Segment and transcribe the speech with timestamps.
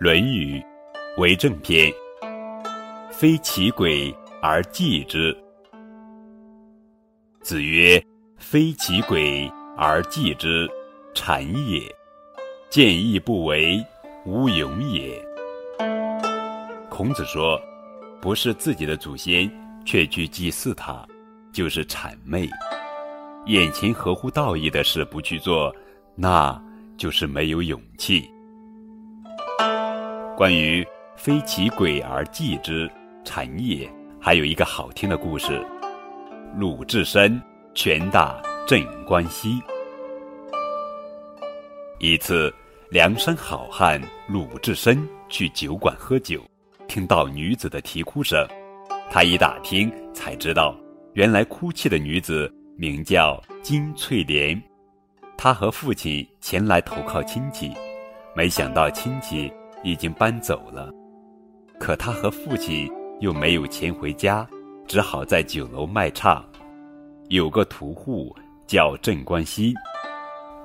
[0.04, 0.60] 《论语·
[1.22, 1.90] 为政篇》：
[3.10, 5.34] 非其鬼而祭之。
[7.40, 7.98] 子曰
[8.36, 10.68] ：“非其鬼而祭之，
[11.14, 11.80] 谄也；
[12.68, 13.82] 见义不为，
[14.26, 15.18] 无勇也。”
[16.90, 17.58] 孔子说
[18.20, 19.50] ：“不是自己的祖先，
[19.86, 21.06] 却去祭祀他，
[21.54, 22.46] 就是谄媚；
[23.46, 25.74] 眼前合乎道义的事不去做，
[26.14, 26.62] 那
[26.98, 28.30] 就是没有勇气。”
[30.36, 30.86] 关于
[31.16, 32.90] “非其鬼而祭之，
[33.24, 33.90] 谄也”，
[34.20, 35.64] 还有一个好听的故事：
[36.54, 37.40] 鲁智深
[37.74, 39.58] 拳打镇关西。
[41.98, 42.52] 一次，
[42.90, 46.42] 梁山好汉鲁智深去酒馆喝酒，
[46.86, 48.46] 听到女子的啼哭声，
[49.10, 50.76] 他一打听才知道，
[51.14, 54.62] 原来哭泣的女子名叫金翠莲，
[55.38, 57.72] 她和父亲前来投靠亲戚，
[58.34, 59.50] 没想到亲戚。
[59.82, 60.90] 已经搬走了，
[61.78, 64.46] 可他和父亲又没有钱回家，
[64.86, 66.44] 只好在酒楼卖唱。
[67.28, 68.34] 有个屠户
[68.66, 69.74] 叫镇关西，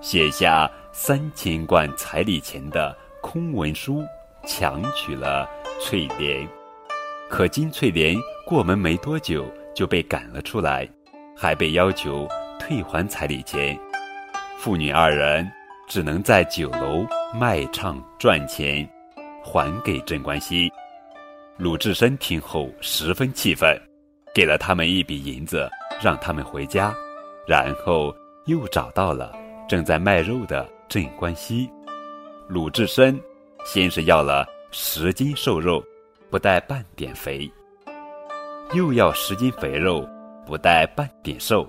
[0.00, 4.02] 写下三千贯彩礼钱的空文书，
[4.46, 5.48] 强娶了
[5.80, 6.46] 翠莲。
[7.28, 10.88] 可金翠莲过门没多久就被赶了出来，
[11.36, 12.26] 还被要求
[12.58, 13.78] 退还彩礼钱。
[14.58, 15.50] 父女二人
[15.88, 18.88] 只能在酒楼卖唱赚钱。
[19.42, 20.70] 还给镇关西，
[21.56, 23.76] 鲁智深听后十分气愤，
[24.34, 25.68] 给了他们一笔银子，
[26.02, 26.94] 让他们回家，
[27.46, 28.14] 然后
[28.46, 29.32] 又找到了
[29.68, 31.68] 正在卖肉的镇关西。
[32.48, 33.18] 鲁智深
[33.64, 35.82] 先是要了十斤瘦肉，
[36.28, 37.50] 不带半点肥；
[38.74, 40.08] 又要十斤肥肉，
[40.46, 41.64] 不带半点瘦；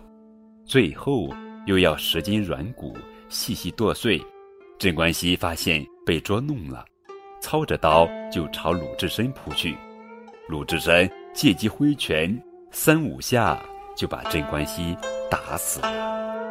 [0.66, 1.30] 最后
[1.66, 2.96] 又要十斤软骨，
[3.30, 4.22] 细细剁碎。
[4.80, 6.84] 镇关西发现被捉弄了。
[7.42, 9.76] 操着刀就朝鲁智深扑去，
[10.48, 12.40] 鲁智深借机挥拳，
[12.70, 13.60] 三五下
[13.98, 14.96] 就把镇关西
[15.30, 16.51] 打死了。